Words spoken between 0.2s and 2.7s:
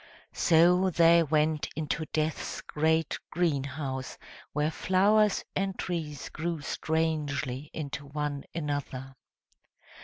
So they went into Death's